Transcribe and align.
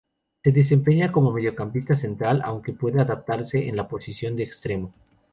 Se 0.43 0.51
desempeña 0.51 1.11
como 1.11 1.31
mediocampista 1.31 1.93
central, 1.93 2.41
aunque 2.43 2.73
puede 2.73 2.99
adaptarse 2.99 3.67
en 3.69 3.75
la 3.75 3.87
posición 3.87 4.35
de 4.35 4.41
extremo. 4.41 4.91